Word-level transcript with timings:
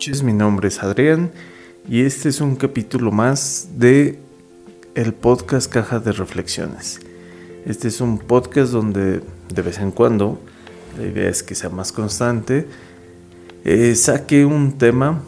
noches, 0.00 0.22
mi 0.22 0.32
nombre 0.32 0.68
es 0.68 0.82
Adrián 0.82 1.30
y 1.86 2.00
este 2.06 2.30
es 2.30 2.40
un 2.40 2.56
capítulo 2.56 3.12
más 3.12 3.68
de 3.76 4.18
el 4.94 5.12
podcast 5.12 5.70
Caja 5.70 5.98
de 5.98 6.12
Reflexiones. 6.12 7.00
Este 7.66 7.88
es 7.88 8.00
un 8.00 8.18
podcast 8.18 8.72
donde 8.72 9.20
de 9.52 9.62
vez 9.62 9.78
en 9.78 9.90
cuando, 9.90 10.40
la 10.96 11.04
idea 11.04 11.28
es 11.28 11.42
que 11.42 11.54
sea 11.54 11.68
más 11.68 11.92
constante, 11.92 12.66
eh, 13.66 13.94
saque 13.94 14.46
un 14.46 14.78
tema 14.78 15.20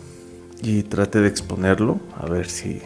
y 0.63 0.85
trate 0.85 1.21
de 1.21 1.29
exponerlo, 1.29 2.01
a 2.19 2.25
ver 2.25 2.49
si, 2.49 2.81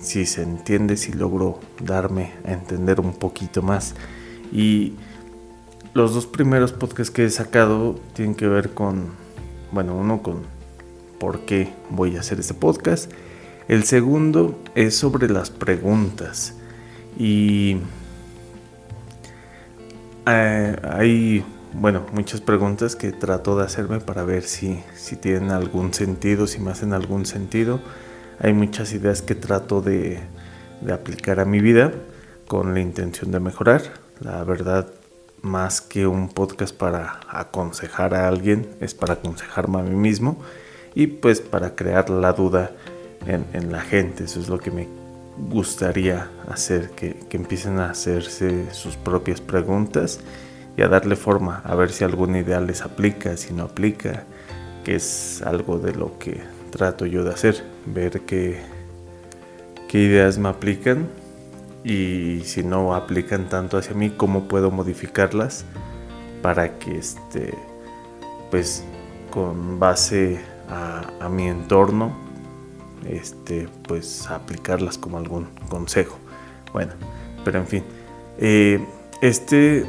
si 0.00 0.26
se 0.26 0.42
entiende, 0.42 0.96
si 0.96 1.10
logro 1.10 1.58
darme 1.84 2.34
a 2.44 2.52
entender 2.52 3.00
un 3.00 3.14
poquito 3.14 3.62
más. 3.62 3.96
Y 4.52 4.92
los 5.92 6.14
dos 6.14 6.28
primeros 6.28 6.70
podcasts 6.70 7.10
que 7.10 7.24
he 7.24 7.30
sacado 7.30 7.96
tienen 8.12 8.36
que 8.36 8.46
ver 8.46 8.74
con, 8.74 9.06
bueno, 9.72 9.96
uno 9.96 10.22
con 10.22 10.61
por 11.22 11.42
qué 11.42 11.72
voy 11.88 12.16
a 12.16 12.20
hacer 12.20 12.40
este 12.40 12.52
podcast. 12.52 13.08
El 13.68 13.84
segundo 13.84 14.58
es 14.74 14.96
sobre 14.96 15.28
las 15.28 15.50
preguntas. 15.50 16.56
Y 17.16 17.76
eh, 20.26 20.76
hay, 20.82 21.44
bueno, 21.74 22.04
muchas 22.12 22.40
preguntas 22.40 22.96
que 22.96 23.12
trato 23.12 23.56
de 23.56 23.62
hacerme 23.62 24.00
para 24.00 24.24
ver 24.24 24.42
si, 24.42 24.82
si 24.96 25.14
tienen 25.14 25.52
algún 25.52 25.94
sentido, 25.94 26.48
si 26.48 26.58
me 26.58 26.72
hacen 26.72 26.92
algún 26.92 27.24
sentido. 27.24 27.78
Hay 28.40 28.52
muchas 28.52 28.92
ideas 28.92 29.22
que 29.22 29.36
trato 29.36 29.80
de, 29.80 30.18
de 30.80 30.92
aplicar 30.92 31.38
a 31.38 31.44
mi 31.44 31.60
vida 31.60 31.92
con 32.48 32.74
la 32.74 32.80
intención 32.80 33.30
de 33.30 33.38
mejorar. 33.38 33.82
La 34.18 34.42
verdad, 34.42 34.88
más 35.40 35.82
que 35.82 36.04
un 36.04 36.30
podcast 36.30 36.76
para 36.76 37.20
aconsejar 37.28 38.12
a 38.12 38.26
alguien, 38.26 38.68
es 38.80 38.92
para 38.92 39.14
aconsejarme 39.14 39.78
a 39.78 39.82
mí 39.84 39.94
mismo 39.94 40.42
y 40.94 41.06
pues 41.06 41.40
para 41.40 41.74
crear 41.74 42.10
la 42.10 42.32
duda 42.32 42.70
en, 43.26 43.72
la 43.72 43.80
gente. 43.80 44.24
Eso 44.24 44.40
es 44.40 44.48
lo 44.48 44.58
que 44.58 44.70
me 44.70 44.88
gustaría 45.50 46.28
hacer, 46.48 46.90
que, 46.90 47.14
que, 47.28 47.36
empiecen 47.36 47.78
a 47.78 47.90
hacerse 47.90 48.72
sus 48.72 48.96
propias 48.96 49.40
preguntas 49.40 50.20
y 50.76 50.82
a 50.82 50.88
darle 50.88 51.16
forma, 51.16 51.62
a 51.64 51.74
ver 51.74 51.90
si 51.90 52.04
alguna 52.04 52.40
idea 52.40 52.60
les 52.60 52.82
aplica, 52.82 53.36
si 53.36 53.52
no 53.52 53.64
aplica, 53.64 54.24
que 54.84 54.96
es 54.96 55.42
algo 55.42 55.78
de 55.78 55.94
lo 55.94 56.18
que 56.18 56.40
trato 56.70 57.06
yo 57.06 57.24
de 57.24 57.30
hacer, 57.30 57.62
ver 57.86 58.22
qué, 58.22 58.60
qué 59.88 59.98
ideas 59.98 60.38
me 60.38 60.48
aplican 60.48 61.08
y 61.84 62.40
si 62.44 62.62
no 62.62 62.94
aplican 62.94 63.48
tanto 63.48 63.76
hacia 63.76 63.94
mí, 63.94 64.10
cómo 64.10 64.48
puedo 64.48 64.70
modificarlas 64.70 65.64
para 66.40 66.78
que 66.78 66.98
este, 66.98 67.54
pues 68.50 68.84
con 69.30 69.78
base 69.78 70.40
a, 70.72 71.28
mi 71.28 71.48
entorno, 71.48 72.12
este, 73.08 73.68
pues 73.86 74.28
aplicarlas 74.28 74.98
como 74.98 75.18
algún 75.18 75.46
consejo. 75.68 76.18
Bueno, 76.72 76.92
pero 77.44 77.58
en 77.58 77.66
fin, 77.66 77.84
eh, 78.38 78.84
este 79.20 79.84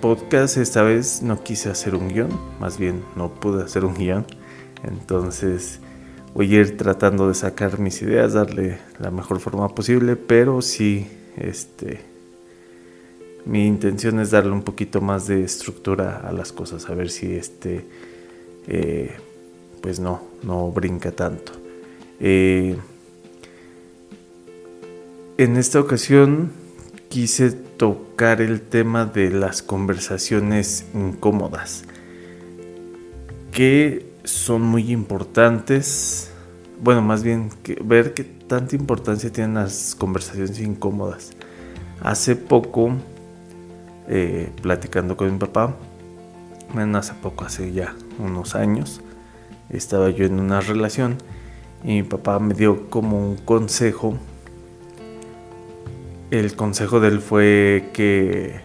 podcast 0.00 0.56
esta 0.56 0.82
vez 0.82 1.22
no 1.22 1.42
quise 1.42 1.70
hacer 1.70 1.94
un 1.94 2.08
guion, 2.08 2.28
más 2.60 2.78
bien 2.78 3.02
no 3.16 3.34
pude 3.34 3.64
hacer 3.64 3.84
un 3.84 3.94
guion, 3.94 4.24
entonces 4.84 5.80
voy 6.34 6.54
a 6.54 6.60
ir 6.60 6.76
tratando 6.76 7.28
de 7.28 7.34
sacar 7.34 7.78
mis 7.80 8.00
ideas, 8.02 8.34
darle 8.34 8.78
la 8.98 9.10
mejor 9.10 9.40
forma 9.40 9.68
posible, 9.74 10.16
pero 10.16 10.62
sí 10.62 11.08
este, 11.36 12.00
mi 13.44 13.66
intención 13.66 14.20
es 14.20 14.30
darle 14.30 14.52
un 14.52 14.62
poquito 14.62 15.00
más 15.00 15.26
de 15.26 15.42
estructura 15.42 16.20
a 16.20 16.32
las 16.32 16.52
cosas, 16.52 16.88
a 16.88 16.94
ver 16.94 17.10
si 17.10 17.34
este, 17.34 17.84
eh, 18.68 19.16
pues 19.80 20.00
no, 20.00 20.22
no 20.42 20.70
brinca 20.70 21.12
tanto. 21.12 21.52
Eh, 22.20 22.76
en 25.36 25.56
esta 25.56 25.80
ocasión 25.80 26.50
quise 27.08 27.52
tocar 27.52 28.40
el 28.40 28.60
tema 28.60 29.06
de 29.06 29.30
las 29.30 29.62
conversaciones 29.62 30.86
incómodas, 30.94 31.84
que 33.52 34.06
son 34.24 34.62
muy 34.62 34.92
importantes, 34.92 36.30
bueno, 36.82 37.02
más 37.02 37.22
bien 37.22 37.50
que 37.62 37.78
ver 37.82 38.14
que 38.14 38.24
tanta 38.24 38.76
importancia 38.76 39.32
tienen 39.32 39.54
las 39.54 39.94
conversaciones 39.94 40.60
incómodas. 40.60 41.32
Hace 42.00 42.36
poco, 42.36 42.92
eh, 44.08 44.50
platicando 44.62 45.16
con 45.16 45.32
mi 45.32 45.38
papá, 45.38 45.76
bueno, 46.74 46.98
hace 46.98 47.14
poco, 47.14 47.44
hace 47.44 47.72
ya 47.72 47.94
unos 48.18 48.54
años, 48.54 49.00
estaba 49.70 50.10
yo 50.10 50.24
en 50.26 50.40
una 50.40 50.60
relación 50.60 51.18
y 51.84 51.88
mi 51.88 52.02
papá 52.02 52.38
me 52.38 52.54
dio 52.54 52.88
como 52.90 53.18
un 53.18 53.36
consejo. 53.36 54.16
El 56.30 56.54
consejo 56.56 57.00
de 57.00 57.08
él 57.08 57.20
fue 57.20 57.90
que 57.92 58.60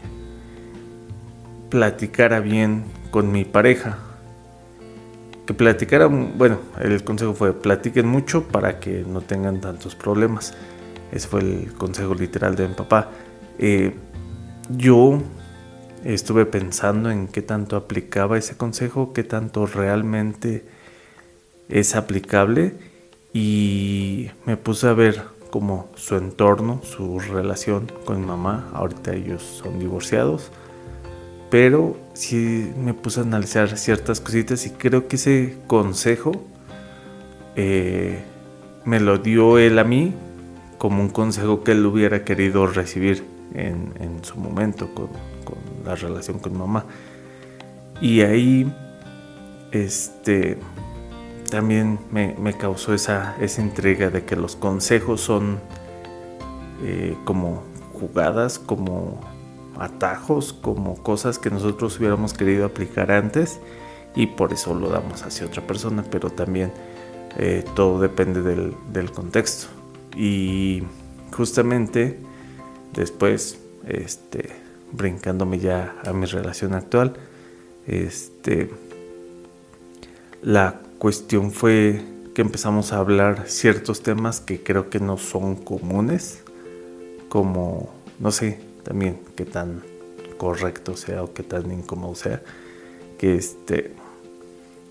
platicara 1.70 2.40
bien 2.40 2.84
con 3.12 3.32
mi 3.32 3.46
pareja 3.46 3.98
que 5.46 5.54
platicaran, 5.54 6.38
bueno, 6.38 6.60
el 6.80 7.04
consejo 7.04 7.34
fue 7.34 7.54
platiquen 7.54 8.08
mucho 8.08 8.48
para 8.48 8.80
que 8.80 9.04
no 9.08 9.22
tengan 9.22 9.60
tantos 9.60 9.96
problemas. 9.96 10.54
Ese 11.12 11.28
fue 11.28 11.42
el 11.42 11.74
consejo 11.74 12.16
literal 12.16 12.56
de 12.56 12.68
mi 12.68 12.74
papá. 12.74 13.12
Eh, 13.60 13.94
yo 14.70 15.22
estuve 16.06 16.46
pensando 16.46 17.12
en 17.12 17.28
qué 17.28 17.42
tanto 17.42 17.76
aplicaba 17.76 18.38
ese 18.38 18.56
consejo, 18.56 19.12
qué 19.14 19.24
tanto 19.24 19.66
realmente 19.66 20.66
es 21.74 21.96
aplicable 21.96 22.76
y 23.34 24.30
me 24.46 24.56
puse 24.56 24.88
a 24.88 24.94
ver 24.94 25.22
como 25.52 25.90
su 25.96 26.16
entorno, 26.16 26.82
su 26.84 27.20
relación 27.20 27.92
con 28.06 28.22
mi 28.22 28.26
mamá. 28.26 28.70
Ahorita 28.74 29.14
ellos 29.14 29.42
son 29.44 29.80
divorciados 29.80 30.52
pero 31.54 31.96
sí 32.14 32.74
me 32.76 32.96
puse 32.96 33.20
a 33.20 33.24
analizar 33.24 33.78
ciertas 33.78 34.20
cositas 34.20 34.66
y 34.66 34.72
creo 34.72 35.08
que 35.08 35.18
ese 35.18 35.56
consejo 35.68 36.32
eh, 37.56 38.24
me 38.86 39.00
lo 39.00 39.20
dio 39.20 39.60
él 39.60 39.78
a 39.78 39.84
mí 39.84 40.16
como 40.80 41.04
un 41.04 41.10
consejo 41.10 41.64
que 41.64 41.74
él 41.74 41.86
hubiera 41.86 42.24
querido 42.24 42.66
recibir 42.66 43.24
en, 43.54 44.18
su 44.24 44.36
momento 44.40 44.90
con, 44.96 45.10
la 45.86 45.94
relación 45.94 46.40
con 46.40 46.58
mamá. 46.58 46.86
Y 48.02 48.22
ahí 48.22 48.74
este, 49.72 50.58
también 51.54 52.00
me, 52.10 52.58
causó 52.58 52.96
esa, 52.96 53.36
esa 53.40 53.62
intriga 53.62 54.10
de 54.10 54.26
que 54.26 54.36
los 54.36 54.56
consejos 54.56 55.22
son 55.22 55.60
eh, 56.84 57.16
como 57.26 57.62
jugadas, 57.94 58.58
como 58.58 59.22
atajos, 59.78 60.52
como 60.52 60.96
cosas 61.04 61.38
que 61.38 61.52
nosotros 61.52 62.00
hubiéramos 62.00 62.34
querido 62.34 62.66
aplicar 62.66 63.12
antes 63.12 63.60
y 64.16 64.26
por 64.26 64.52
eso 64.52 64.74
lo 64.74 64.90
damos 64.90 65.22
hacia 65.22 65.46
otra 65.46 65.62
persona, 65.62 66.04
pero 66.10 66.32
también 66.32 66.74
eh, 67.38 67.64
todo 67.76 68.02
depende 68.02 68.42
del, 68.42 69.12
contexto. 69.12 69.68
Y 70.16 70.82
justamente 71.32 72.18
después, 72.94 73.60
este, 73.88 74.50
brincándome 74.92 75.60
ya 75.60 75.94
a 76.04 76.14
mi 76.14 76.26
relación 76.26 76.74
actual, 76.74 77.14
este, 77.86 78.72
la 80.42 80.80
cuestión 81.04 81.52
fue 81.52 82.02
que 82.34 82.42
empezamos 82.42 82.94
a 82.94 83.00
hablar 83.00 83.50
ciertos 83.50 84.04
temas 84.04 84.40
que 84.40 84.64
creo 84.64 84.90
que 84.90 85.02
no 85.02 85.18
son 85.18 85.58
comunes, 85.58 86.46
como, 87.28 87.94
no 88.20 88.32
sé, 88.32 88.62
también 88.84 89.20
qué 89.36 89.44
tan 89.44 89.84
correcto 90.38 90.96
sea 90.96 91.22
o 91.22 91.34
qué 91.34 91.44
tan 91.44 91.70
incómodo 91.74 92.16
sea. 92.16 92.42
Que 93.18 93.36
este, 93.36 93.92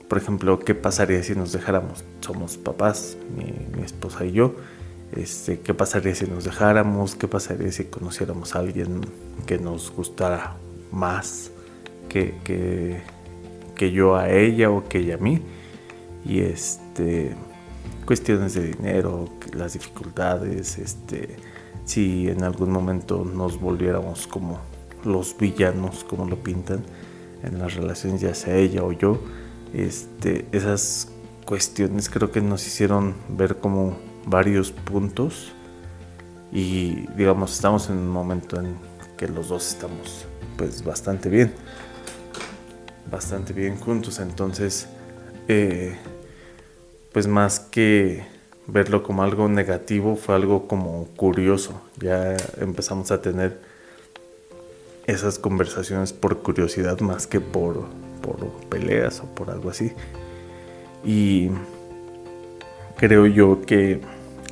por 0.06 0.18
ejemplo, 0.18 0.58
¿qué 0.58 0.74
pasaría 0.74 1.22
si 1.22 1.34
nos 1.34 1.50
dejáramos? 1.50 2.04
Somos 2.20 2.58
papás, 2.58 3.16
mi, 3.34 3.82
esposa 3.82 4.26
y 4.26 4.32
yo. 4.32 4.54
Este, 5.16 5.60
¿Qué 5.60 5.72
pasaría 5.72 6.14
si 6.14 6.26
nos 6.26 6.44
dejáramos? 6.44 7.14
¿Qué 7.14 7.26
pasaría 7.26 7.72
si 7.72 7.84
conociéramos 7.84 8.54
a 8.54 8.58
alguien 8.58 9.00
que 9.46 9.56
nos 9.56 9.90
gustara 9.90 10.56
más 10.90 11.50
que, 12.10 12.34
que, 12.44 13.00
que 13.74 13.92
yo 13.92 14.14
a 14.14 14.28
ella 14.28 14.70
o 14.70 14.86
que 14.86 14.98
ella 14.98 15.14
a 15.14 15.16
mí? 15.16 15.40
Y 16.24 16.40
este, 16.40 17.34
cuestiones 18.06 18.54
de 18.54 18.72
dinero, 18.72 19.28
las 19.54 19.74
dificultades, 19.74 20.78
este, 20.78 21.36
si 21.84 22.28
en 22.28 22.44
algún 22.44 22.70
momento 22.70 23.24
nos 23.24 23.60
volviéramos 23.60 24.26
como 24.26 24.60
los 25.04 25.36
villanos, 25.36 26.04
como 26.04 26.26
lo 26.26 26.36
pintan 26.36 26.84
en 27.42 27.58
las 27.58 27.74
relaciones, 27.74 28.20
ya 28.20 28.34
sea 28.34 28.56
ella 28.56 28.84
o 28.84 28.92
yo, 28.92 29.20
este, 29.72 30.46
esas 30.52 31.08
cuestiones 31.44 32.08
creo 32.08 32.30
que 32.30 32.40
nos 32.40 32.66
hicieron 32.66 33.14
ver 33.28 33.56
como 33.58 33.96
varios 34.26 34.70
puntos 34.70 35.52
y 36.52 37.06
digamos 37.16 37.54
estamos 37.54 37.90
en 37.90 37.96
un 37.96 38.08
momento 38.08 38.60
en 38.60 38.76
que 39.16 39.26
los 39.26 39.48
dos 39.48 39.66
estamos 39.68 40.26
pues 40.56 40.84
bastante 40.84 41.28
bien 41.28 41.52
bastante 43.10 43.52
bien 43.52 43.76
juntos. 43.78 44.20
Entonces 44.20 44.86
eh, 45.48 45.96
pues 47.12 47.26
más 47.26 47.60
que 47.60 48.24
verlo 48.66 49.02
como 49.02 49.22
algo 49.22 49.48
negativo, 49.48 50.16
fue 50.16 50.34
algo 50.34 50.66
como 50.66 51.06
curioso. 51.16 51.80
Ya 51.98 52.36
empezamos 52.60 53.10
a 53.10 53.20
tener 53.20 53.60
esas 55.06 55.38
conversaciones 55.38 56.12
por 56.12 56.38
curiosidad 56.38 57.00
más 57.00 57.26
que 57.26 57.40
por, 57.40 57.84
por 58.22 58.48
peleas 58.68 59.20
o 59.20 59.26
por 59.26 59.50
algo 59.50 59.70
así. 59.70 59.92
Y 61.04 61.50
creo 62.96 63.26
yo 63.26 63.62
que 63.62 64.00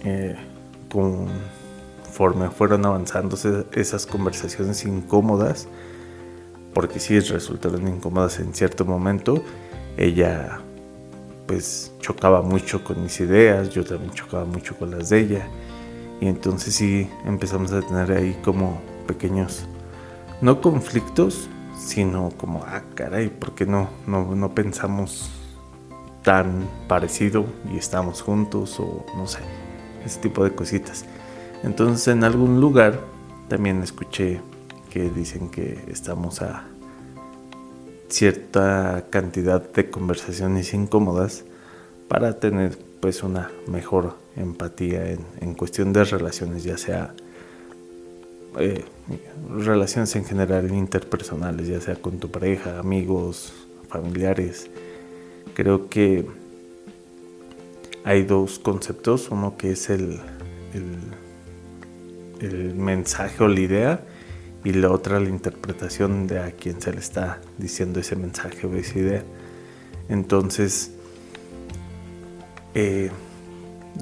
eh, 0.05 0.37
conforme 0.91 2.51
fueron 2.51 2.85
avanzando 2.85 3.37
esas 3.73 4.07
conversaciones 4.07 4.85
incómodas, 4.85 5.69
porque 6.75 7.01
sí 7.01 7.19
resultaron 7.21 7.89
incómodas 7.89 8.39
en 8.39 8.55
cierto 8.55 8.85
momento, 8.85 9.43
ella 9.97 10.61
pues 11.51 11.91
chocaba 11.99 12.43
mucho 12.43 12.85
con 12.85 13.03
mis 13.03 13.19
ideas, 13.19 13.71
yo 13.71 13.85
también 13.85 14.13
chocaba 14.13 14.45
mucho 14.45 14.77
con 14.77 14.93
las 14.93 15.09
de 15.09 15.19
ella. 15.19 15.49
Y 16.21 16.29
entonces 16.29 16.77
sí 16.77 17.11
empezamos 17.25 17.73
a 17.73 17.83
tener 17.83 18.13
ahí 18.13 18.39
como 18.45 18.81
pequeños, 19.09 19.67
no 20.41 20.61
conflictos, 20.61 21.51
sino 21.77 22.29
como, 22.37 22.63
ah, 22.63 22.85
caray, 22.95 23.31
¿por 23.31 23.57
qué 23.57 23.67
no, 23.67 23.89
no, 24.07 24.33
no 24.37 24.55
pensamos 24.55 25.29
tan 26.23 26.69
parecido 26.87 27.45
y 27.69 27.79
estamos 27.79 28.23
juntos 28.23 28.79
o 28.79 29.05
no 29.17 29.27
sé, 29.27 29.41
ese 30.05 30.21
tipo 30.21 30.45
de 30.45 30.55
cositas. 30.55 31.05
Entonces 31.65 32.07
en 32.07 32.23
algún 32.23 32.61
lugar 32.61 33.01
también 33.49 33.83
escuché 33.83 34.41
que 34.89 35.11
dicen 35.11 35.49
que 35.49 35.85
estamos 35.89 36.43
a 36.43 36.70
cierta 38.11 39.07
cantidad 39.11 39.63
de 39.63 39.89
conversaciones 39.89 40.75
incómodas 40.75 41.45
para 42.09 42.39
tener 42.39 42.77
pues 43.01 43.23
una 43.23 43.51
mejor 43.67 44.17
empatía 44.37 45.17
en, 45.41 45.55
cuestión 45.55 45.93
de 45.93 46.05
relaciones, 46.05 46.65
ya 46.65 46.77
sea 46.77 47.15
eh, 48.59 48.85
relaciones 49.49 50.15
en 50.17 50.25
general 50.25 50.71
interpersonales, 50.73 51.69
ya 51.69 51.81
sea 51.81 51.97
con 51.97 52.19
tu 52.19 52.31
pareja, 52.31 52.79
amigos, 52.79 53.53
familiares. 53.89 54.69
Creo 55.55 55.89
que 55.89 56.27
hay 58.05 58.25
dos 58.25 58.59
conceptos, 58.59 59.31
uno 59.31 59.57
que 59.57 59.73
es 59.73 59.89
el, 59.89 60.21
el, 60.75 60.99
el 62.41 62.75
mensaje 62.75 63.43
o 63.43 63.49
la 63.49 63.61
idea 63.61 64.05
y 64.65 64.73
la 64.73 64.91
otra 64.91 65.21
la 65.21 65.29
interpretación 65.29 66.27
de 66.27 66.41
a 66.41 66.51
quien 66.53 66.81
se 66.81 66.93
le 66.93 66.99
está 66.99 67.41
diciendo 67.59 68.01
ese 68.01 68.17
mensaje 68.17 68.67
o 68.67 68.75
esa 68.75 68.99
idea. 68.99 69.23
Entonces, 70.09 70.93
eh, 72.75 73.11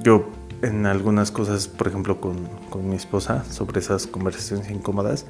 yo 0.03 0.29
en 0.61 0.85
algunas 0.85 1.31
cosas, 1.31 1.67
por 1.67 1.87
ejemplo 1.87 2.19
con, 2.19 2.47
con, 2.69 2.89
mi 2.89 2.95
esposa, 2.95 3.45
sobre 3.45 3.79
esas 3.79 4.07
conversaciones 4.07 4.69
incómodas, 4.69 5.25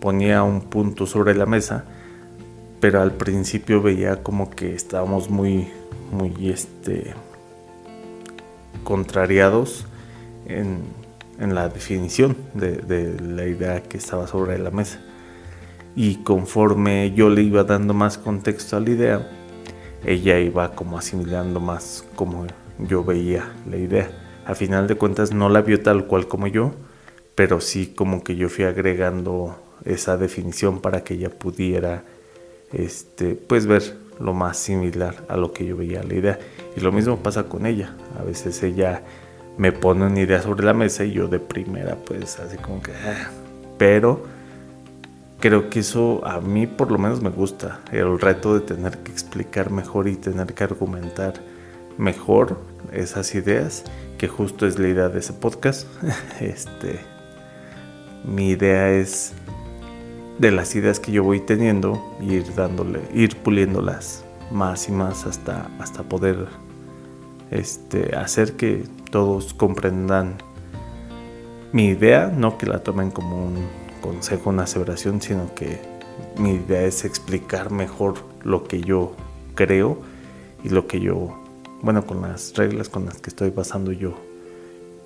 ponía 0.00 0.42
un 0.42 0.62
punto 0.62 1.06
sobre 1.06 1.34
la 1.34 1.46
mesa, 1.46 1.84
pero 2.80 3.00
al 3.00 3.12
principio 3.12 3.82
veía 3.82 4.22
como 4.22 4.50
que 4.50 4.74
estábamos 4.74 5.30
muy, 5.30 5.68
muy, 6.10 6.50
este, 6.50 7.14
contrariados 8.84 9.86
en, 10.46 10.80
en 11.38 11.54
la 11.54 11.68
definición 11.68 12.36
de, 12.54 13.16
la 13.20 13.46
idea 13.46 13.82
que 13.82 13.98
estaba 13.98 14.26
sobre 14.26 14.58
la 14.58 14.70
mesa. 14.70 15.00
Y 15.94 16.16
conforme 16.22 17.12
yo 17.14 17.28
le 17.28 17.42
iba 17.42 17.64
dando 17.64 17.94
más 17.94 18.18
contexto 18.18 18.76
a 18.76 18.80
la 18.80 18.90
idea, 18.90 19.30
ella 20.04 20.38
iba 20.38 20.72
como 20.74 20.98
asimilando 20.98 21.60
más 21.60 22.04
como 22.14 22.46
yo 22.78 23.04
veía 23.04 23.52
la 23.68 23.76
idea. 23.76 24.10
A 24.46 24.54
final 24.54 24.86
de 24.86 24.96
cuentas 24.96 25.32
no 25.32 25.48
la 25.48 25.62
vio 25.62 25.80
tal 25.82 26.06
cual 26.06 26.26
como 26.26 26.46
yo, 26.46 26.72
pero 27.34 27.60
sí 27.60 27.92
como 27.94 28.24
que 28.24 28.36
yo 28.36 28.48
fui 28.48 28.64
agregando 28.64 29.56
esa 29.84 30.16
definición 30.16 30.80
para 30.80 31.04
que 31.04 31.14
ella 31.14 31.30
pudiera 31.30 32.04
este 32.72 33.34
pues 33.34 33.66
ver 33.66 33.82
lo 34.18 34.32
más 34.32 34.56
similar 34.56 35.24
a 35.28 35.36
lo 35.36 35.52
que 35.52 35.66
yo 35.66 35.76
veía 35.76 36.02
la 36.02 36.14
idea. 36.14 36.38
Y 36.76 36.80
lo 36.80 36.92
mismo 36.92 37.18
pasa 37.18 37.44
con 37.44 37.66
ella. 37.66 37.94
A 38.18 38.22
veces 38.22 38.62
ella 38.62 39.02
me 39.56 39.72
pone 39.72 40.06
una 40.06 40.20
idea 40.20 40.40
sobre 40.42 40.64
la 40.64 40.74
mesa 40.74 41.04
y 41.04 41.12
yo 41.12 41.28
de 41.28 41.38
primera 41.38 41.96
pues 41.96 42.38
así 42.38 42.56
como 42.56 42.82
que... 42.82 42.92
Ah". 42.92 43.30
Pero 43.78 44.24
creo 45.40 45.70
que 45.70 45.80
eso 45.80 46.24
a 46.24 46.40
mí 46.40 46.66
por 46.66 46.90
lo 46.90 46.98
menos 46.98 47.20
me 47.20 47.30
gusta. 47.30 47.80
El 47.90 48.20
reto 48.20 48.54
de 48.54 48.60
tener 48.60 48.98
que 48.98 49.10
explicar 49.10 49.70
mejor 49.70 50.08
y 50.08 50.16
tener 50.16 50.54
que 50.54 50.64
argumentar 50.64 51.34
mejor 51.98 52.58
esas 52.92 53.34
ideas, 53.34 53.84
que 54.18 54.28
justo 54.28 54.66
es 54.66 54.78
la 54.78 54.88
idea 54.88 55.08
de 55.08 55.18
ese 55.18 55.32
podcast. 55.32 55.86
este, 56.40 57.00
mi 58.24 58.50
idea 58.50 58.90
es 58.92 59.32
de 60.38 60.50
las 60.50 60.74
ideas 60.74 61.00
que 61.00 61.12
yo 61.12 61.24
voy 61.24 61.40
teniendo, 61.40 62.00
ir 62.20 62.54
dándole, 62.54 63.00
ir 63.12 63.36
puliéndolas 63.36 64.24
más 64.50 64.88
y 64.88 64.92
más 64.92 65.26
hasta, 65.26 65.68
hasta 65.78 66.02
poder 66.02 66.46
este, 67.50 68.14
hacer 68.16 68.54
que 68.54 68.84
todos 69.12 69.54
comprendan 69.54 70.38
mi 71.70 71.86
idea, 71.86 72.26
no 72.26 72.58
que 72.58 72.66
la 72.66 72.82
tomen 72.82 73.12
como 73.12 73.46
un 73.46 73.68
consejo, 74.00 74.50
una 74.50 74.64
aseveración, 74.64 75.22
sino 75.22 75.54
que 75.54 75.78
mi 76.38 76.54
idea 76.54 76.82
es 76.82 77.04
explicar 77.04 77.70
mejor 77.70 78.14
lo 78.42 78.64
que 78.64 78.80
yo 78.80 79.14
creo 79.54 79.98
y 80.64 80.70
lo 80.70 80.86
que 80.86 80.98
yo, 80.98 81.38
bueno, 81.82 82.06
con 82.06 82.22
las 82.22 82.54
reglas 82.54 82.88
con 82.88 83.04
las 83.04 83.18
que 83.18 83.30
estoy 83.30 83.50
basando 83.50 83.92
yo 83.92 84.14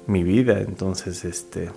mi 0.07 0.23
vida, 0.23 0.61
entonces, 0.61 1.25
este, 1.25 1.71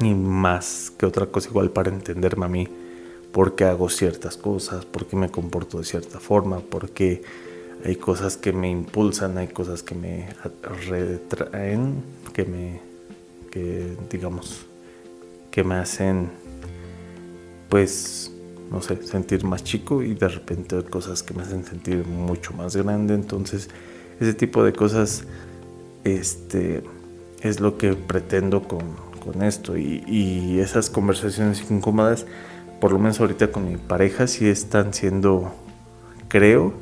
y 0.00 0.14
más 0.14 0.90
que 0.90 1.06
otra 1.06 1.26
cosa 1.26 1.48
igual 1.48 1.70
para 1.70 1.90
entenderme 1.90 2.46
a 2.46 2.48
mí, 2.48 2.68
por 3.32 3.54
qué 3.54 3.64
hago 3.64 3.88
ciertas 3.88 4.36
cosas, 4.36 4.84
por 4.84 5.06
qué 5.06 5.16
me 5.16 5.30
comporto 5.30 5.78
de 5.78 5.84
cierta 5.84 6.18
forma, 6.18 6.58
por 6.58 6.90
qué 6.90 7.22
hay 7.84 7.96
cosas 7.96 8.36
que 8.36 8.52
me 8.52 8.70
impulsan, 8.70 9.38
hay 9.38 9.48
cosas 9.48 9.82
que 9.82 9.94
me 9.94 10.28
retraen, 10.88 12.02
que 12.32 12.44
me, 12.44 12.80
que 13.50 13.96
digamos, 14.08 14.66
que 15.50 15.64
me 15.64 15.74
hacen, 15.74 16.30
pues, 17.68 18.30
no 18.70 18.80
sé, 18.80 19.02
sentir 19.04 19.44
más 19.44 19.64
chico 19.64 20.02
y 20.02 20.14
de 20.14 20.28
repente 20.28 20.76
hay 20.76 20.84
cosas 20.84 21.22
que 21.22 21.34
me 21.34 21.42
hacen 21.42 21.64
sentir 21.64 22.06
mucho 22.06 22.52
más 22.52 22.76
grande. 22.76 23.14
Entonces, 23.14 23.68
ese 24.20 24.34
tipo 24.34 24.62
de 24.64 24.72
cosas, 24.72 25.24
este, 26.04 26.84
es 27.40 27.60
lo 27.60 27.78
que 27.78 27.94
pretendo 27.94 28.62
con, 28.62 29.12
esto 29.42 29.78
y, 29.78 30.02
y 30.08 30.58
esas 30.58 30.90
conversaciones 30.90 31.70
incómodas, 31.70 32.26
por 32.80 32.90
lo 32.90 32.98
menos 32.98 33.20
ahorita 33.20 33.52
con 33.52 33.70
mi 33.70 33.76
pareja, 33.76 34.26
sí 34.26 34.48
están 34.48 34.92
siendo, 34.92 35.54
creo, 36.26 36.74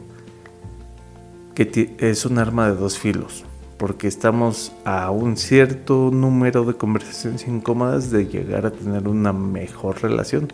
es 1.99 2.25
un 2.25 2.39
arma 2.39 2.71
de 2.71 2.75
dos 2.75 2.99
filos, 2.99 3.45
porque 3.77 4.09
estamos 4.09 4.73
a 4.87 5.11
un 5.11 5.37
cierto 5.37 6.11
número 6.11 6.65
de 6.65 6.75
conversaciones 6.75 7.47
incómodas 7.47 8.11
de 8.11 8.27
llegar 8.27 8.65
a 8.65 8.71
tener 8.71 9.07
una 9.07 9.35
mejor 9.35 10.01
relación. 10.01 10.49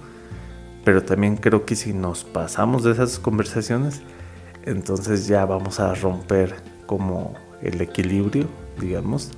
Pero 0.85 1.05
también 1.05 1.37
creo 1.37 1.65
que 1.65 1.77
si 1.77 1.93
nos 1.93 2.25
pasamos 2.25 2.83
de 2.83 2.93
esas 2.93 3.21
conversaciones, 3.21 4.03
entonces 4.65 5.29
ya 5.29 5.45
vamos 5.45 5.79
a 5.79 5.95
romper 5.95 6.57
como 6.87 7.35
el 7.63 7.81
equilibrio, 7.81 8.47
digamos. 8.81 9.31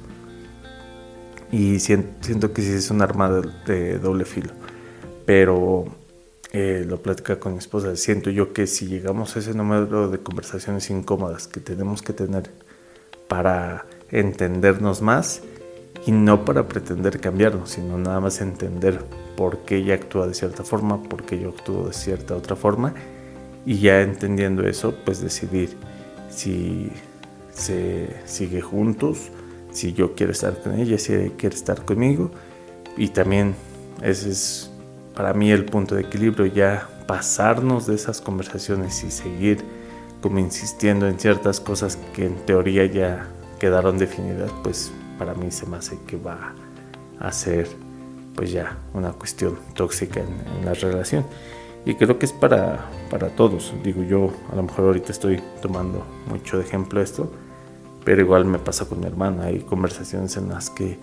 Y 1.52 1.80
siento, 1.80 2.52
que 2.54 2.62
sí 2.62 2.72
es 2.72 2.90
un 2.90 3.02
arma 3.02 3.30
de 3.66 3.98
doble 3.98 4.24
filo. 4.24 4.52
Pero 5.26 5.97
eh, 6.52 6.84
lo 6.86 7.02
platica 7.02 7.38
con 7.38 7.52
mi 7.52 7.58
esposa, 7.58 7.94
siento 7.96 8.30
yo 8.30 8.52
que 8.52 8.66
si 8.66 8.86
llegamos 8.86 9.36
a 9.36 9.40
ese 9.40 9.54
número 9.54 10.08
de 10.08 10.18
conversaciones 10.18 10.88
incómodas 10.90 11.46
que 11.46 11.60
tenemos 11.60 12.00
que 12.00 12.12
tener 12.12 12.50
para 13.28 13.84
entendernos 14.10 15.02
más 15.02 15.42
y 16.06 16.12
no 16.12 16.44
para 16.44 16.66
pretender 16.66 17.20
cambiarnos, 17.20 17.72
sino 17.72 17.98
nada 17.98 18.20
más 18.20 18.40
entender 18.40 19.00
por 19.36 19.58
qué 19.58 19.76
ella 19.76 19.94
actúa 19.94 20.26
de 20.26 20.34
cierta 20.34 20.64
forma, 20.64 21.02
por 21.02 21.24
qué 21.24 21.38
yo 21.38 21.50
actúo 21.50 21.88
de 21.88 21.92
cierta 21.92 22.34
otra 22.34 22.56
forma 22.56 22.94
y 23.66 23.80
ya 23.80 24.00
entendiendo 24.00 24.66
eso, 24.66 24.94
pues 25.04 25.20
decidir 25.20 25.76
si 26.30 26.90
se 27.52 28.08
sigue 28.24 28.62
juntos, 28.62 29.30
si 29.70 29.92
yo 29.92 30.14
quiero 30.14 30.32
estar 30.32 30.62
con 30.62 30.78
ella, 30.78 30.96
si 30.98 31.12
ella 31.12 31.32
quiere 31.36 31.54
estar 31.54 31.84
conmigo 31.84 32.30
y 32.96 33.08
también 33.08 33.54
ese 34.02 34.30
es 34.30 34.67
para 35.18 35.34
mí 35.34 35.50
el 35.50 35.64
punto 35.64 35.96
de 35.96 36.02
equilibrio, 36.02 36.46
ya 36.46 36.88
pasarnos 37.08 37.88
de 37.88 37.96
esas 37.96 38.20
conversaciones 38.20 39.02
y 39.02 39.10
seguir 39.10 39.64
como 40.22 40.38
insistiendo 40.38 41.08
en 41.08 41.18
ciertas 41.18 41.58
cosas 41.58 41.98
que 42.14 42.26
en 42.26 42.36
teoría 42.46 42.86
ya 42.86 43.26
quedaron 43.58 43.98
definidas, 43.98 44.52
pues 44.62 44.92
para 45.18 45.34
mí 45.34 45.50
se 45.50 45.66
me 45.66 45.78
hace 45.78 45.98
que 46.06 46.16
va 46.16 46.54
a 47.18 47.32
ser 47.32 47.66
pues 48.36 48.52
ya 48.52 48.78
una 48.94 49.10
cuestión 49.10 49.58
tóxica 49.74 50.20
en, 50.20 50.64
la 50.64 50.74
relación. 50.74 51.26
Y 51.84 51.96
creo 51.96 52.16
que 52.20 52.26
es 52.26 52.32
para, 52.32 52.86
para 53.10 53.30
todos. 53.30 53.74
Digo, 53.82 54.04
yo 54.04 54.32
a 54.52 54.54
lo 54.54 54.62
mejor 54.62 54.84
ahorita 54.84 55.10
estoy 55.10 55.42
tomando 55.60 56.06
mucho 56.28 56.58
de 56.58 56.64
ejemplo 56.64 57.02
esto, 57.02 57.28
pero 58.04 58.20
igual 58.20 58.44
me 58.44 58.60
pasa 58.60 58.84
con 58.84 59.00
mi 59.00 59.06
hermana. 59.06 59.46
Hay 59.46 59.58
conversaciones 59.58 60.36
en 60.36 60.48
las 60.48 60.70
que 60.70 60.96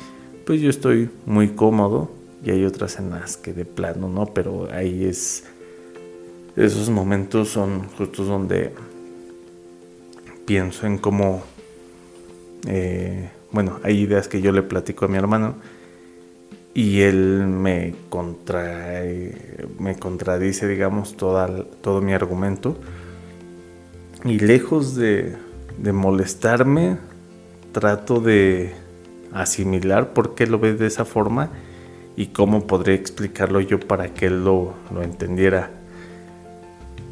pues 0.46 0.62
yo 0.62 0.70
estoy 0.70 1.10
muy 1.26 1.50
cómodo 1.50 2.24
y 2.46 2.52
hay 2.52 2.64
otras 2.64 3.00
en 3.00 3.10
las 3.10 3.38
que 3.38 3.54
de 3.54 3.66
plano 3.66 4.08
no, 4.08 4.28
pero 4.28 4.70
ahí 4.72 5.06
es 5.06 5.44
esos 6.56 6.90
momentos 6.90 7.50
son 7.50 7.90
justos 7.98 8.28
donde 8.28 8.74
pienso 10.46 10.88
en 10.88 11.00
cómo 11.00 11.44
eh, 12.68 13.30
bueno, 13.52 13.80
hay 13.84 14.00
ideas 14.00 14.28
que 14.28 14.42
yo 14.42 14.52
le 14.52 14.62
platico 14.62 15.06
a 15.06 15.08
mi 15.08 15.18
hermano 15.18 15.56
y 16.74 17.02
él 17.02 17.48
me, 17.48 17.96
me 19.80 19.96
contradice, 19.98 20.68
digamos, 20.68 21.16
todo 21.16 22.02
mi 22.02 22.12
argumento. 22.12 22.78
Y 24.26 24.40
lejos 24.40 24.96
de, 24.96 25.38
de 25.78 25.94
molestarme, 25.94 26.98
trato 27.72 28.20
de 28.20 28.74
asimilar 29.32 30.14
por 30.14 30.36
qué 30.36 30.48
lo 30.48 30.60
ve 30.60 30.74
de 30.74 30.88
esa 30.88 31.06
forma 31.06 31.52
y 32.16 32.28
cómo 32.28 32.68
podría 32.68 32.96
explicarlo 32.96 33.60
yo 33.62 33.80
para 33.80 34.14
que 34.14 34.28
él 34.28 34.44
lo, 34.44 34.74
lo 34.94 35.04
entendiera 35.04 35.72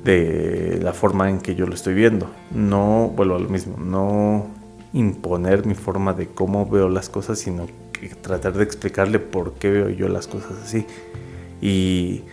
de 0.03 0.79
la 0.81 0.93
forma 0.93 1.29
en 1.29 1.39
que 1.39 1.55
yo 1.55 1.65
lo 1.65 1.73
estoy 1.73 1.93
viendo. 1.93 2.29
No, 2.51 3.11
vuelvo 3.15 3.35
a 3.35 3.39
lo 3.39 3.49
mismo, 3.49 3.77
no 3.77 4.47
imponer 4.93 5.65
mi 5.65 5.75
forma 5.75 6.13
de 6.13 6.27
cómo 6.27 6.67
veo 6.67 6.89
las 6.89 7.09
cosas, 7.09 7.39
sino 7.39 7.67
que 7.91 8.09
tratar 8.09 8.53
de 8.53 8.63
explicarle 8.63 9.19
por 9.19 9.53
qué 9.53 9.69
veo 9.69 9.89
yo 9.89 10.07
las 10.07 10.27
cosas 10.27 10.53
así. 10.63 10.85
Y 11.61 12.23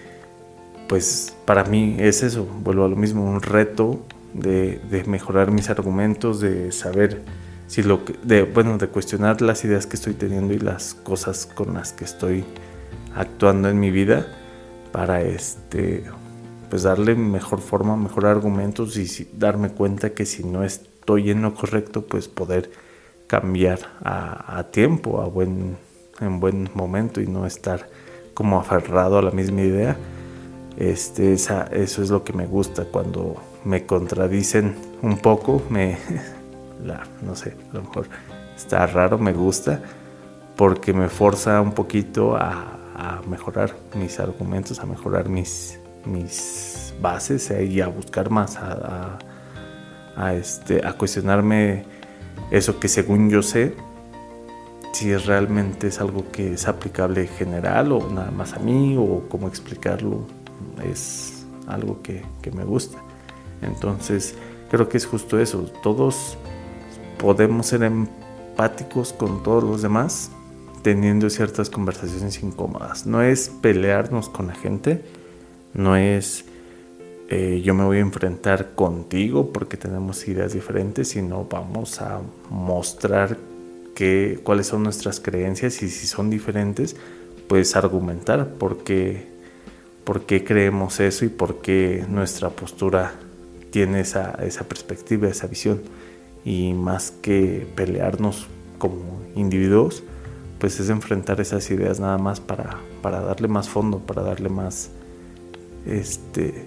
pues 0.88 1.36
para 1.44 1.64
mí 1.64 1.96
es 1.98 2.22
eso, 2.22 2.46
vuelvo 2.62 2.84
a 2.84 2.88
lo 2.88 2.96
mismo, 2.96 3.24
un 3.24 3.40
reto 3.40 4.00
de, 4.34 4.80
mejorar 5.06 5.50
mis 5.50 5.70
argumentos, 5.70 6.40
de 6.40 6.72
saber 6.72 7.22
si 7.70 7.82
lo 7.82 8.04
que, 8.04 8.14
de, 8.22 8.42
bueno, 8.42 8.76
de 8.76 8.88
cuestionar 8.88 9.40
las 9.40 9.64
ideas 9.64 9.86
que 9.86 9.96
estoy 9.96 10.14
teniendo 10.14 10.52
y 10.52 10.58
las 10.58 10.94
cosas 10.94 11.46
con 11.46 11.74
las 11.74 11.92
que 11.92 12.04
estoy 12.04 12.44
actuando 13.14 13.68
en 13.68 13.78
mi 13.78 13.90
vida 13.90 14.26
para 14.92 15.22
este 15.22 16.04
pues 16.68 16.82
darle 16.82 17.14
mejor 17.16 17.60
forma, 17.60 17.96
mejor 17.96 18.26
argumentos 18.26 18.96
y 18.96 19.28
darme 19.32 19.70
cuenta 19.70 20.10
que 20.10 20.24
si 20.24 20.44
no 20.44 20.62
es 20.62 20.82
estoy 21.00 21.30
en 21.30 21.42
lo 21.42 21.54
correcto, 21.54 22.02
pues 22.02 22.28
poder 22.28 22.70
cambiar 23.26 23.80
a, 24.04 24.64
tiempo, 24.70 25.20
a 25.20 25.26
buen, 25.26 25.76
en 26.20 26.38
buen 26.38 26.70
momento 26.74 27.20
y 27.20 27.26
no 27.26 27.46
estar 27.46 27.88
como 28.34 28.60
aferrado 28.60 29.18
a 29.18 29.22
la 29.22 29.30
misma 29.30 29.62
idea. 29.62 29.96
Este, 30.76 31.32
esa, 31.32 31.64
eso 31.72 32.02
es 32.02 32.10
lo 32.10 32.22
que 32.22 32.32
me 32.32 32.46
gusta 32.46 32.84
cuando 32.84 33.36
me 33.64 33.86
contradicen 33.86 34.76
un 35.02 35.18
poco, 35.18 35.62
me, 35.68 35.98
no 37.22 37.36
sé, 37.36 37.56
a 37.70 37.74
lo 37.74 37.82
mejor 37.82 38.08
está 38.56 38.86
raro, 38.86 39.18
me 39.18 39.32
gusta, 39.32 39.80
porque 40.56 40.92
me 40.92 41.08
forza 41.08 41.60
un 41.60 41.72
poquito 41.72 42.36
a, 42.36 42.76
mejorar 43.26 43.74
mis 43.94 44.20
argumentos, 44.20 44.78
a 44.80 44.84
mejorar 44.84 45.30
mis, 45.30 45.80
mis 46.04 46.92
bases 47.00 47.50
y 47.50 47.80
a 47.80 47.88
buscar 47.88 48.28
más, 48.28 48.58
a 48.58 49.18
a, 50.16 50.34
este, 50.34 50.86
a 50.86 50.92
cuestionarme 50.92 51.84
eso 52.50 52.78
que 52.78 52.88
según 52.88 53.30
yo 53.30 53.42
sé, 53.42 53.74
si 54.92 55.16
realmente 55.16 55.86
es 55.86 56.00
algo 56.00 56.30
que 56.30 56.54
es 56.54 56.68
aplicable 56.68 57.26
general 57.26 57.92
o 57.92 58.10
nada 58.10 58.30
más 58.30 58.52
a 58.54 58.58
mí 58.58 58.96
o 58.98 59.24
cómo 59.28 59.48
explicarlo, 59.48 60.26
es 60.84 61.46
algo 61.66 62.02
que, 62.02 62.22
que 62.42 62.50
me 62.50 62.64
gusta. 62.64 62.98
Entonces, 63.62 64.34
creo 64.70 64.88
que 64.88 64.96
es 64.96 65.06
justo 65.06 65.38
eso. 65.38 65.70
Todos 65.82 66.36
podemos 67.20 67.66
ser 67.66 67.82
empáticos 67.82 69.12
con 69.12 69.42
todos 69.42 69.62
los 69.62 69.82
demás 69.82 70.30
teniendo 70.82 71.28
ciertas 71.28 71.68
conversaciones 71.68 72.42
incómodas. 72.42 73.06
No 73.06 73.22
es 73.22 73.50
pelearnos 73.60 74.30
con 74.30 74.46
la 74.46 74.54
gente, 74.54 75.04
no 75.74 75.96
es 75.96 76.46
eh, 77.28 77.60
yo 77.62 77.74
me 77.74 77.84
voy 77.84 77.98
a 77.98 78.00
enfrentar 78.00 78.74
contigo 78.74 79.52
porque 79.52 79.76
tenemos 79.76 80.26
ideas 80.26 80.52
diferentes, 80.52 81.08
sino 81.08 81.44
vamos 81.44 82.00
a 82.00 82.20
mostrar 82.48 83.36
que, 83.94 84.40
cuáles 84.42 84.66
son 84.66 84.82
nuestras 84.82 85.20
creencias 85.20 85.80
y 85.82 85.90
si 85.90 86.08
son 86.08 86.28
diferentes, 86.28 86.96
pues 87.46 87.76
argumentar 87.76 88.54
por 88.54 88.78
qué, 88.78 89.28
por 90.02 90.26
qué 90.26 90.42
creemos 90.42 90.98
eso 90.98 91.24
y 91.24 91.28
por 91.28 91.60
qué 91.60 92.04
nuestra 92.08 92.50
postura 92.50 93.12
tiene 93.70 94.00
esa, 94.00 94.32
esa 94.42 94.64
perspectiva, 94.64 95.28
esa 95.28 95.46
visión. 95.46 95.82
Y 96.44 96.72
más 96.72 97.10
que 97.10 97.66
pelearnos 97.74 98.46
como 98.78 99.20
individuos, 99.34 100.02
pues 100.58 100.78
es 100.80 100.90
enfrentar 100.90 101.40
esas 101.40 101.70
ideas 101.70 102.00
nada 102.00 102.18
más 102.18 102.40
para, 102.40 102.78
para 103.02 103.20
darle 103.20 103.48
más 103.48 103.68
fondo, 103.68 103.98
para 103.98 104.22
darle 104.22 104.48
más 104.48 104.90
este 105.86 106.66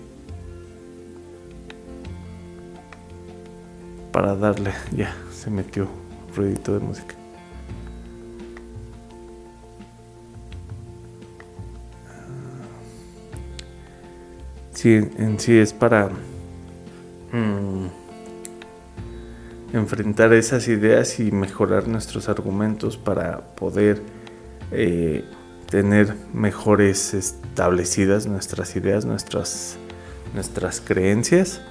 para 4.14 4.36
darle, 4.36 4.72
ya 4.96 5.14
se 5.34 5.50
metió 5.50 5.88
ruidito 6.36 6.74
de 6.74 6.80
música. 6.80 7.16
Sí, 14.72 14.96
en 15.18 15.40
sí 15.40 15.58
es 15.58 15.72
para 15.74 16.10
enfrentar 19.84 20.34
esas 20.34 20.68
ideas 20.68 21.20
y 21.20 21.32
mejorar 21.32 21.88
nuestros 21.88 22.30
argumentos 22.30 22.98
para 22.98 23.56
poder 23.56 24.02
eh, 24.72 25.24
tener 25.70 26.16
mejores 26.34 27.14
establecidas 27.14 28.26
nuestras 28.26 28.76
ideas, 28.76 29.06
nuestras, 29.06 29.78
nuestras 30.34 30.82
creencias. 30.82 31.62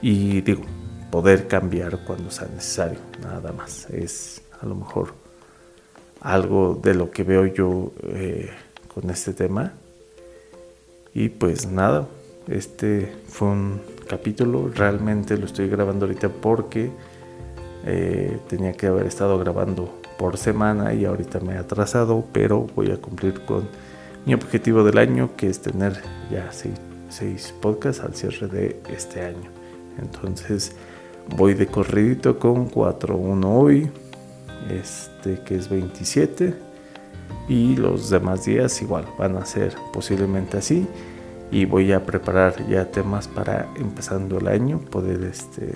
Y 0.00 0.40
digo, 0.40 0.62
poder 1.10 1.48
cambiar 1.48 2.04
cuando 2.04 2.30
sea 2.30 2.48
necesario, 2.48 2.98
nada 3.22 3.52
más. 3.52 3.88
Es 3.90 4.42
a 4.60 4.66
lo 4.66 4.74
mejor 4.74 5.14
algo 6.20 6.80
de 6.82 6.94
lo 6.94 7.10
que 7.10 7.24
veo 7.24 7.46
yo 7.46 7.92
eh, 8.04 8.50
con 8.92 9.10
este 9.10 9.32
tema. 9.32 9.72
Y 11.12 11.28
pues 11.28 11.66
nada, 11.66 12.08
este 12.48 13.12
fue 13.28 13.48
un 13.48 13.80
capítulo, 14.08 14.70
realmente 14.74 15.36
lo 15.36 15.46
estoy 15.46 15.68
grabando 15.68 16.06
ahorita 16.06 16.28
porque 16.28 16.90
eh, 17.84 18.38
tenía 18.48 18.72
que 18.72 18.86
haber 18.86 19.06
estado 19.06 19.38
grabando 19.38 19.98
por 20.18 20.36
semana 20.36 20.94
y 20.94 21.04
ahorita 21.04 21.40
me 21.40 21.54
he 21.54 21.58
atrasado, 21.58 22.24
pero 22.32 22.66
voy 22.76 22.90
a 22.90 22.96
cumplir 22.96 23.44
con 23.44 23.68
mi 24.24 24.34
objetivo 24.34 24.84
del 24.84 24.98
año, 24.98 25.30
que 25.36 25.48
es 25.48 25.60
tener 25.60 26.00
ya 26.30 26.50
seis, 26.52 26.74
seis 27.08 27.54
podcasts 27.60 28.02
al 28.02 28.14
cierre 28.14 28.46
de 28.46 28.80
este 28.88 29.24
año. 29.24 29.50
Entonces, 30.00 30.76
voy 31.36 31.54
de 31.54 31.66
corridito 31.66 32.38
con 32.38 32.70
4-1 32.70 33.44
hoy, 33.44 33.90
este 34.70 35.40
que 35.40 35.56
es 35.56 35.68
27 35.68 36.54
y 37.48 37.76
los 37.76 38.10
demás 38.10 38.44
días 38.44 38.80
igual 38.82 39.06
van 39.18 39.36
a 39.36 39.44
ser 39.44 39.74
posiblemente 39.92 40.56
así 40.58 40.86
y 41.50 41.64
voy 41.64 41.92
a 41.92 42.04
preparar 42.04 42.66
ya 42.68 42.90
temas 42.90 43.28
para 43.28 43.68
empezando 43.76 44.38
el 44.38 44.48
año 44.48 44.78
poder 44.78 45.24
este 45.24 45.72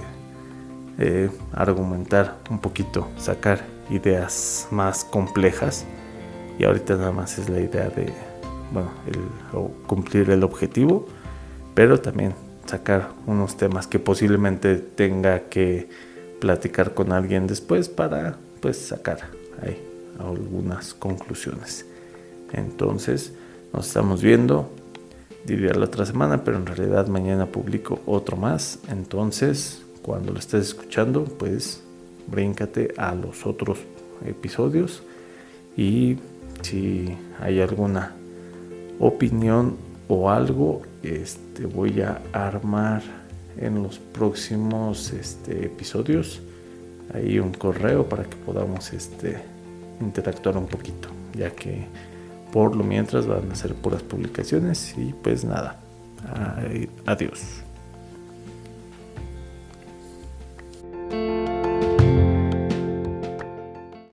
eh, 0.98 1.30
argumentar 1.52 2.38
un 2.50 2.58
poquito 2.58 3.08
sacar 3.16 3.64
ideas 3.90 4.68
más 4.70 5.04
complejas 5.04 5.84
y 6.58 6.64
ahorita 6.64 6.96
nada 6.96 7.12
más 7.12 7.38
es 7.38 7.48
la 7.48 7.60
idea 7.60 7.88
de 7.88 8.12
bueno 8.72 8.90
cumplir 9.86 10.30
el 10.30 10.42
objetivo 10.42 11.06
pero 11.74 12.00
también 12.00 12.34
sacar 12.64 13.10
unos 13.26 13.56
temas 13.56 13.86
que 13.86 13.98
posiblemente 13.98 14.76
tenga 14.76 15.40
que 15.48 15.88
platicar 16.40 16.94
con 16.94 17.12
alguien 17.12 17.46
después 17.46 17.88
para 17.88 18.36
pues 18.60 18.78
sacar 18.78 19.18
ahí 19.62 19.80
algunas 20.18 20.94
conclusiones. 20.94 21.86
Entonces 22.52 23.32
nos 23.72 23.88
estamos 23.88 24.22
viendo, 24.22 24.70
diría 25.44 25.74
la 25.74 25.84
otra 25.84 26.06
semana, 26.06 26.44
pero 26.44 26.56
en 26.56 26.66
realidad 26.66 27.06
mañana 27.08 27.46
publico 27.46 28.00
otro 28.06 28.36
más. 28.36 28.78
Entonces 28.88 29.82
cuando 30.06 30.32
lo 30.32 30.38
estés 30.38 30.68
escuchando 30.68 31.24
pues 31.24 31.82
bríncate 32.28 32.94
a 32.96 33.14
los 33.14 33.44
otros 33.44 33.78
episodios 34.24 35.02
y 35.76 36.16
si 36.62 37.14
hay 37.40 37.60
alguna 37.60 38.14
opinión 39.00 39.76
o 40.08 40.30
algo 40.30 40.82
este, 41.02 41.66
voy 41.66 42.00
a 42.00 42.22
armar 42.32 43.02
en 43.58 43.82
los 43.82 43.98
próximos 43.98 45.12
este, 45.12 45.66
episodios 45.66 46.40
ahí 47.12 47.38
un 47.38 47.52
correo 47.52 48.08
para 48.08 48.24
que 48.24 48.36
podamos 48.36 48.92
este, 48.92 49.38
interactuar 50.00 50.56
un 50.56 50.66
poquito, 50.66 51.08
ya 51.34 51.50
que 51.50 51.86
por 52.52 52.76
lo 52.76 52.84
mientras 52.84 53.26
van 53.26 53.50
a 53.50 53.54
ser 53.54 53.74
puras 53.74 54.02
publicaciones 54.02 54.94
y 54.96 55.12
pues 55.22 55.44
nada, 55.44 55.80
adiós. 57.06 57.65